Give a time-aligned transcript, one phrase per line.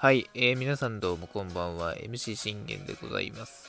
[0.00, 1.94] はい、えー、皆さんどうもこんばんは。
[1.94, 3.68] MC 信玄でございます。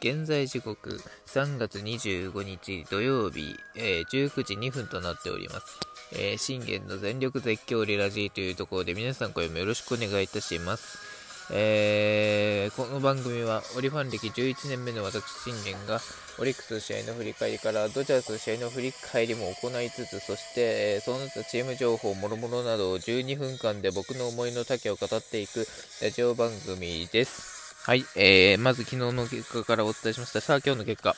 [0.00, 5.78] 現在時刻3月25日土曜日、えー、19時2分となっております。
[6.14, 11.15] えー、信玄の全力絶叫リラジーというところで皆さんこれもよろしくお願いいたします。
[11.50, 16.00] えー、この番組はオリファン歴11年目の私信玄が
[16.40, 25.66] オリックス試合の振り返りからドジャース試合の振り返りも行いつつそしてえ、その他チーム情報もろもろなどを12分間で僕の思いの丈を語っていく
[26.02, 27.76] ラジオ番組です。
[27.84, 30.40] はい、えー、まず昨日の結果からお伝えしました。
[30.40, 31.14] さあ今日の結果。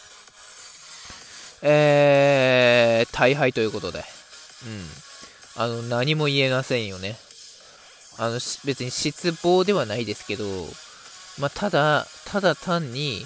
[1.62, 4.00] えー、大敗ということで。
[4.66, 5.62] うん。
[5.62, 7.16] あの何も言えませんよね。
[8.18, 10.44] あの、別に失望ではないですけど、
[11.38, 13.24] まあ、ただ、ただ単に、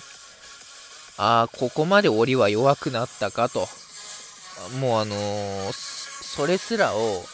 [1.16, 3.66] ああ、ここまで檻は弱くなったかと。
[4.80, 7.24] もうあのー、それすらを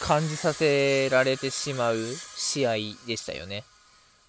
[0.00, 1.96] 感じさせられてしまう
[2.36, 2.74] 試合
[3.06, 3.64] でしたよね。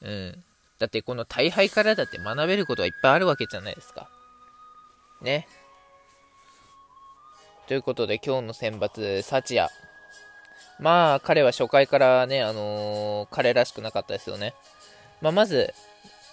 [0.01, 0.43] うん。
[0.79, 4.09] だってこの大敗からだって学べることはいっぱいあるわけじゃないですか。
[5.21, 5.47] ね。
[7.67, 9.69] ということで今日の選抜、サチア。
[10.81, 14.55] まあ、彼は初回からね、あのー、彼らしくなかったですよね。
[15.21, 15.75] まあ、まず、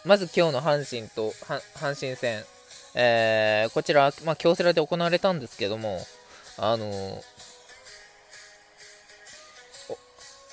[0.07, 1.33] まず今日の阪神と、
[1.77, 2.43] 阪神戦、
[2.95, 6.01] えー、こちら、まあ、京セラで行われたんですけども、
[6.57, 7.23] あのー、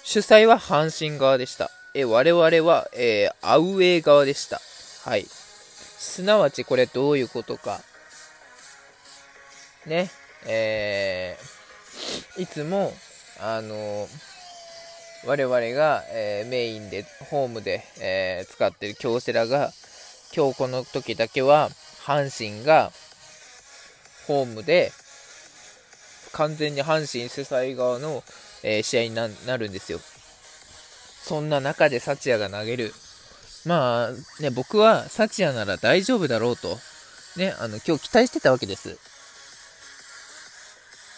[0.04, 1.72] 主催は阪神側でした。
[1.94, 4.60] え我々は、えー、アウェー側でした。
[5.10, 5.26] はい。
[5.26, 7.80] すなわちこれどういうことか。
[9.86, 10.12] ね。
[10.46, 12.94] えー、いつも、
[13.40, 14.08] あの
[15.26, 19.72] 我々が、えー、メインでホームで、えー、使ってる京セラが
[20.36, 21.70] 今日この時だけは
[22.06, 22.92] 阪神が
[24.28, 24.92] ホームで
[26.34, 28.24] 完全に阪神主催側の、
[28.64, 30.00] えー、試合になるんですよ。
[31.24, 32.94] そんな中でサチアが投げる。
[33.66, 36.78] まあね僕はサチアなら大丈夫だろうと。
[37.38, 39.00] ねあの今日期待してたわけです。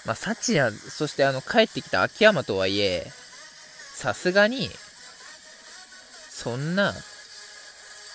[0.07, 3.12] まあ、サチヤ、そしてあの、帰ってきた秋山とはいえ、
[3.94, 4.69] さすがに、
[6.29, 6.94] そんな、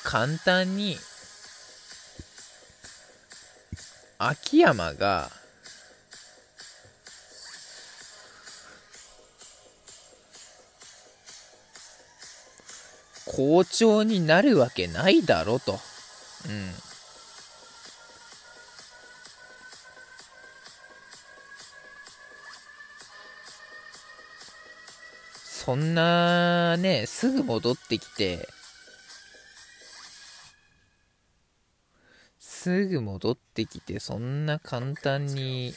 [0.03, 0.97] 簡単に、
[4.19, 5.31] 秋山が、
[13.27, 15.79] 好調になるわけないだろうと。
[16.49, 16.92] うん。
[25.65, 28.49] そんなね、すぐ戻ってきて、
[32.41, 35.73] すぐ戻ってきて、そんな簡単に、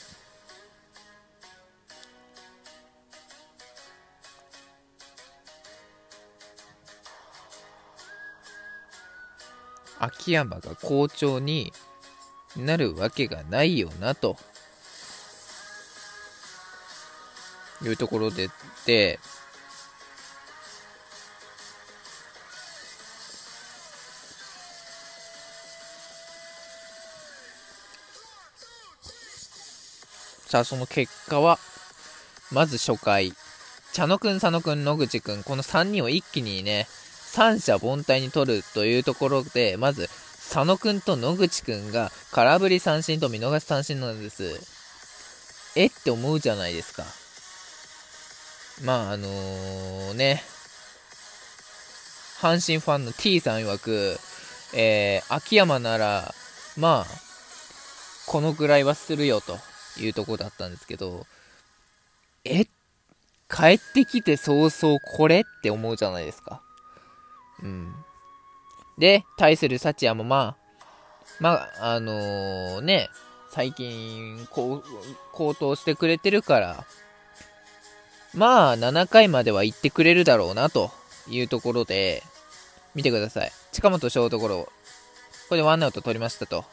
[10.00, 11.72] 秋山が好調に
[12.58, 14.36] なるわけがないよなと
[17.84, 18.50] いうところで
[18.88, 19.20] で
[30.48, 31.60] さあ、その結果は、
[32.52, 33.34] まず初回、
[33.94, 44.60] 茶野くん、佐野くん、野口くん、この3人を一気にね、三者凡退に取るというところで、まず、佐野くんと野口くんが空振り三振と見逃し三振なんです。
[45.76, 47.04] えって思うじゃないですか。
[48.84, 50.44] まあ、あのー、ね、
[52.40, 54.20] 阪神ファンの T さん曰く、
[54.74, 56.34] えー、秋山なら、
[56.78, 57.26] まあ、
[58.28, 59.58] このぐらいはするよと。
[60.00, 61.26] いうとこだったんですけど、
[62.44, 62.66] え
[63.50, 66.62] 帰ってきて早々これって思うじゃないですか。
[67.62, 67.94] うん。
[68.98, 70.66] で、対するサチヤもまあ、
[71.40, 73.10] まあ、あのー、ね、
[73.50, 74.84] 最近、こう、
[75.34, 76.86] 高騰してくれてるから、
[78.34, 80.92] まあ、7回までは行ってくれるだろうな、と
[81.30, 82.24] いうところで、
[82.94, 83.52] 見てください。
[83.72, 84.70] 近本ショートゴロ。
[85.50, 86.64] これでワンアウト取りましたと。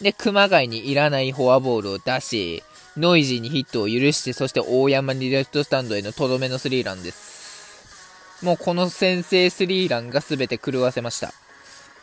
[0.00, 2.62] で、熊谷にいらないフォアボールを出し、
[2.96, 8.44] ノイジーにヒットを許して、そして大山にレフトスタンドへのとどめのスリーランです。
[8.44, 11.32] もうこの先制スリーランが全て狂わせました。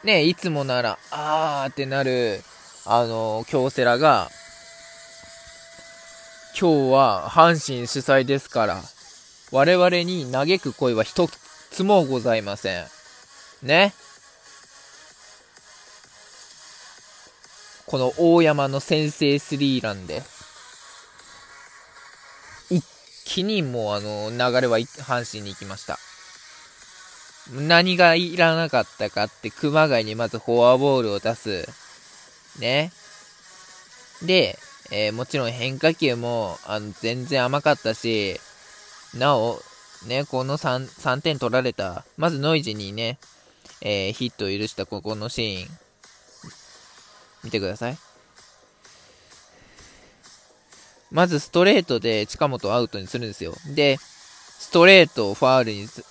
[0.03, 2.41] ねいつもなら、あーってなる、
[2.85, 4.29] あの、京セラが、
[6.59, 8.81] 今日は阪神主催ですから、
[9.51, 11.29] 我々に嘆く声は一
[11.71, 12.85] つもございません。
[13.63, 13.93] ね？
[17.87, 20.23] この大山の先制スリーランで、
[22.69, 22.83] 一
[23.25, 25.99] 気にもうあの、流れは阪神に行きました。
[27.51, 31.67] 何がいらなかったかって熊谷にまずフォアボールを出す。
[32.59, 32.91] ね。
[34.23, 34.57] で、
[34.91, 38.39] えー、もちろん変化球もあの全然甘かったし、
[39.13, 39.59] なお、
[40.07, 43.19] ね、この 3, 3点取られた、まずノイジーにね、
[43.81, 45.84] えー、ヒットを許したここのシーン、
[47.45, 47.97] 見てください。
[51.11, 53.53] まずストレートで近本をアウトにするんですよ。
[53.73, 53.97] で、
[54.59, 56.03] ストレートをファールにす、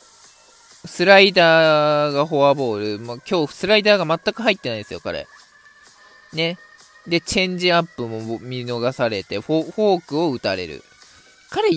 [0.87, 5.27] スライダーがフォアボール、まあ、今日スライダーが全く入ってないんですよ、彼。
[6.33, 6.59] ね。
[7.07, 10.83] で、チェンジアップも見逃されて、フォークを打たれる。
[11.51, 11.69] 彼、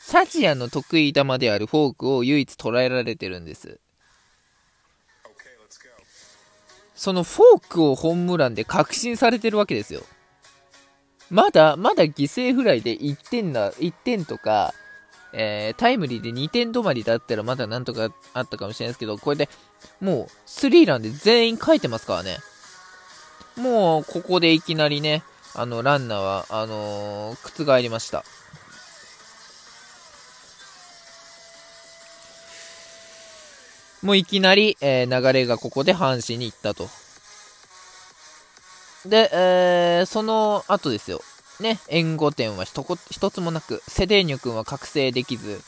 [0.00, 3.80] サチアの得意球であるフォークを唯一捉えられてるんです。
[7.02, 10.02] そのフォークをホームランで確信されてるわけですよ。
[11.30, 14.72] まだ、まだ犠牲フライで1点だ、1点とか、
[15.32, 19.48] えー、タイムリーで2点止まりだったらまだなんとかあったかもしれないですけど、これで
[20.00, 22.36] もうスリーランで全員書いてますからね。
[23.56, 25.24] もうここでいきなりね、
[25.56, 28.22] あのランナーは、あのー、覆りました。
[34.02, 36.88] もういきなり、えー、流れがここで阪神に行ったと。
[39.06, 41.20] で、えー、その後ですよ。
[41.60, 45.60] ね、援護点は一つもなく、セデーニョ君は覚醒できず、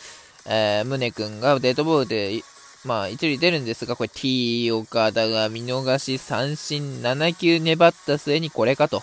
[0.46, 2.42] えー、宗君がデッドボールで、
[2.84, 9.02] まあ、一塁出るんですが、これ T 岡田が見逃し三振7球粘った末にこれかと。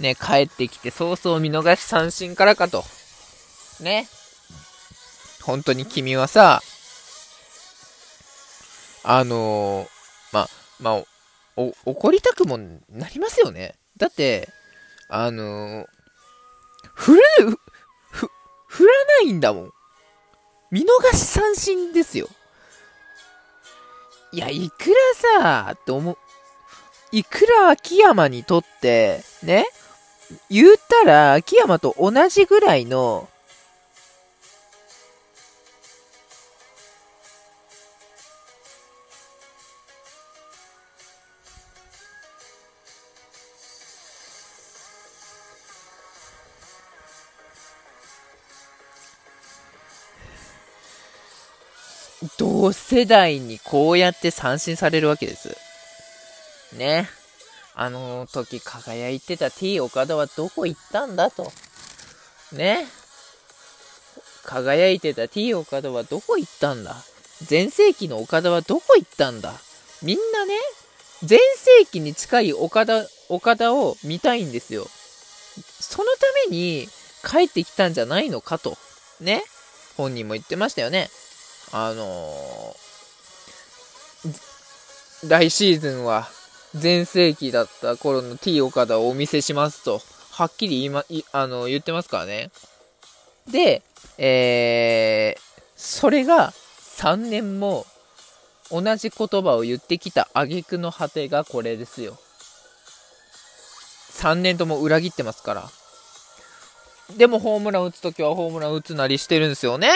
[0.00, 2.84] ね、帰ってきて早々見逃し三振からかと。
[3.80, 4.08] ね。
[5.42, 6.60] 本当に君はさ、
[9.04, 9.88] あのー、
[10.32, 10.48] ま、
[10.80, 11.04] まあ、
[11.56, 13.74] お、怒りたくもなりますよね。
[13.96, 14.48] だって、
[15.08, 15.86] あのー、
[16.94, 17.22] 振る、
[18.10, 18.30] ふ、
[18.66, 19.72] 振らないんだもん。
[20.70, 22.28] 見逃し三振ですよ。
[24.32, 24.90] いや、いく
[25.38, 26.16] らさ、って思う、
[27.12, 29.66] いくら秋山にとって、ね、
[30.48, 33.28] 言ったら秋山と同じぐらいの
[52.38, 55.56] 同世代にこうやって三振されるわけです。
[56.76, 57.08] ね。
[57.74, 61.50] あの時輝いてた T 岡田はどこ行ったんだと。
[62.52, 62.86] ね。
[64.44, 66.96] 輝いてた T 岡田はどこ行ったんだ
[67.42, 69.54] 全盛期の岡田はどこ行ったんだ
[70.02, 70.54] みんなね、
[71.22, 74.86] 全盛期に近い岡田、岡田を見たいんですよ。
[75.80, 76.88] そのために
[77.24, 78.76] 帰ってきたんじゃないのかと。
[79.20, 79.44] ね。
[79.96, 81.08] 本人も言ってましたよね。
[81.72, 86.28] あのー、来シーズンは
[86.74, 90.00] 全盛期だった頃の T 岡田をお見せしますと、
[90.32, 92.50] はっきり言ま、いあの、言ってますからね。
[93.50, 93.82] で、
[94.18, 95.40] えー、
[95.76, 96.52] それが
[96.96, 97.86] 3年も
[98.70, 102.18] 同じ言葉を言ってきた挙句の果てがこれですよ。
[104.12, 105.70] 3年とも裏切ってますから。
[107.16, 109.88] でもホームラン打つときはホームラン打つなりしてるんですよね。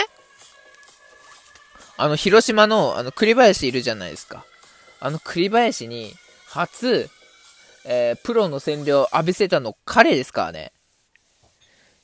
[1.96, 4.44] あの、広島の、あの、栗林いるじゃないですか。
[5.00, 6.14] あの、栗林に、
[6.46, 7.08] 初、
[7.84, 10.72] えー、プロの占領浴びせたの彼ですからね。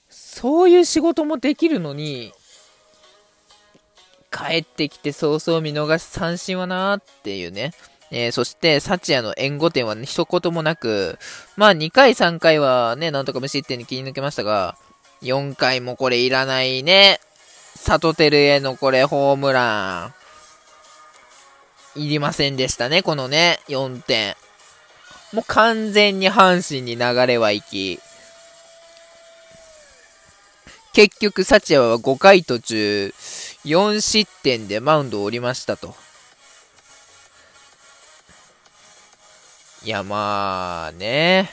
[0.09, 2.33] そういう仕事もできるのに、
[4.31, 7.73] 帰ってきて早々見逃し三振はなーっていうね。
[8.11, 11.19] えー、そして、サチアの援護点は、ね、一言もなく、
[11.57, 14.77] まあ2回3回はね、なんとか無失点に切り抜けましたが、
[15.23, 17.21] 4回もこれいらないね。
[17.75, 20.13] サトテルへのこれホームラ
[21.97, 22.01] ン。
[22.01, 24.35] いりませんでしたね、このね、4点。
[25.33, 28.01] もう完全に阪神に流れは行き、
[30.93, 33.15] 結局、サチアは5回途中、
[33.65, 35.95] 4失点でマウンドを降りましたと。
[39.85, 41.51] いや、まあね。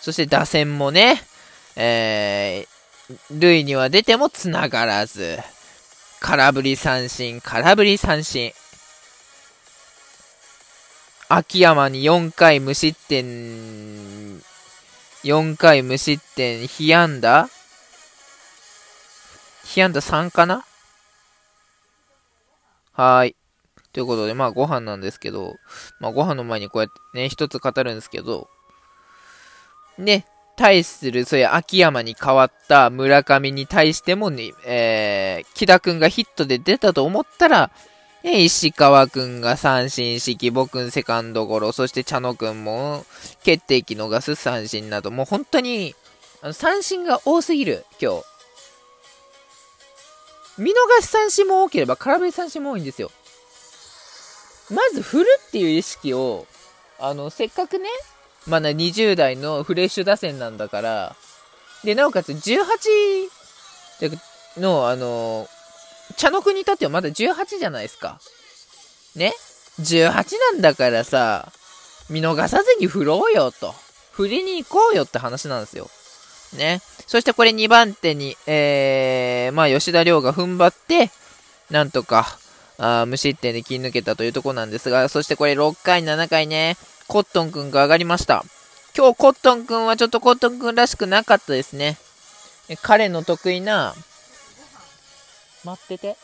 [0.00, 1.22] そして打線もね、
[1.76, 2.68] えー、
[3.30, 5.38] 塁には出ても繋がらず。
[6.20, 8.52] 空振り三振、空振り三振。
[11.28, 14.40] 秋山に4回無失点、
[15.22, 17.48] 4回無失点、被安打？
[19.64, 20.64] 被安打3かな？
[22.92, 23.36] はーい。
[23.92, 25.54] ということで、まあご飯なんですけど、
[26.00, 28.48] まあご飯の前にこうやってね、一つ語るんですけど、
[29.98, 30.26] ね、
[30.60, 37.70] 対する、そういう秋山に変わった村上に対してもね、えー、木田くんがヒットで出たと思ったら、
[38.22, 43.06] で、石川くんが三振式、僕んセカンドゴロ、そして茶野くんも
[43.42, 45.94] 決定機逃す三振など、もう本当に、
[46.42, 48.24] あの三振が多すぎる、今日。
[50.58, 53.10] 見逃し三振も多ければ空振り三振も多いんですよ。
[54.70, 56.46] まず振るっていう意識を、
[56.98, 57.88] あの、せっかくね、
[58.46, 61.16] まだ20代のフレッシュ打線なんだから、
[61.84, 65.48] で、なおかつ18の、あの、
[66.16, 68.18] 茶の国にとってはまだ18じゃないですか。
[69.14, 69.32] ね
[69.80, 70.22] ?18 な
[70.58, 71.52] んだからさ、
[72.08, 73.74] 見逃さずに振ろうよと。
[74.12, 75.88] 振りに行こうよって話なんですよ。
[76.56, 76.80] ね？
[77.06, 81.10] そしてこれ2番手に、えー、まあ吉田亮が踏ん張って、
[81.70, 82.38] なんとか、
[82.78, 86.76] あ無失点で切り抜けたというとこなんですが、そしてこれ6回、7回ね、
[87.10, 88.44] コットンくんが上がりました。
[88.96, 91.98] 今日コットンくんはちょっとコットンくんらしくなかったですね。
[92.82, 93.96] 彼の得意な、
[95.64, 96.16] 待ってて。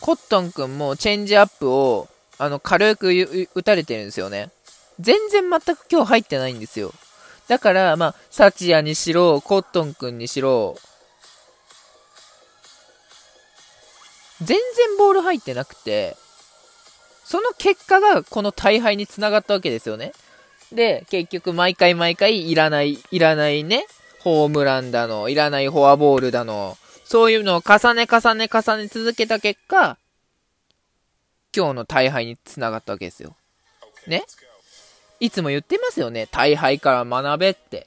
[0.00, 2.06] コットンくんもチェンジアップを、
[2.38, 3.10] あの、軽く
[3.54, 4.50] 打たれてるんですよね。
[5.00, 6.94] 全然全く今日入ってないんですよ。
[7.48, 10.78] だから、まあ、サチヤにしろ、コットンくんにしろ、
[14.40, 16.16] 全然ボール入ってなくて、
[17.32, 20.12] その結果がこの大敗につながったわけですよね。
[20.70, 23.86] で、結局毎回毎回いらない、いらないね、
[24.20, 29.96] ホームランだの、いらないフォアボールだの、そういうのを重ね重ね重ね続けた結果、
[31.56, 33.34] 今日の大敗につながったわけですよ。
[34.06, 34.24] ね？
[35.18, 36.28] いつも言ってますよね。
[36.30, 37.86] 大敗から学べって。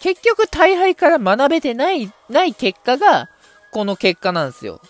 [0.00, 3.28] 結局大敗から学べてない、ない結果が、
[3.72, 4.80] この結果なんですよ。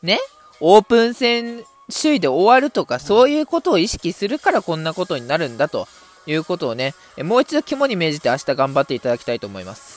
[0.00, 0.20] ね？
[0.60, 5.88] オープン戦首位で終わるとか、そういうことを意識するからこんなことになるんだと
[6.26, 9.86] いうことをね、もう一度肝に銘じて明日頑張っていただきたいと思います。